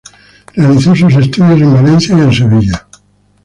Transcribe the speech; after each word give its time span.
Realizó 0.55 0.95
sus 0.95 1.15
estudios 1.15 1.61
en 1.61 1.75
Valencia 1.75 2.17
y 2.17 2.21
en 2.21 2.33
Sevilla. 2.33 2.87